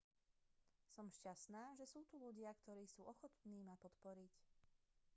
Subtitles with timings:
[0.97, 4.33] som šťastná že sú tu ľudia ktorí sú ochotní ma podporiť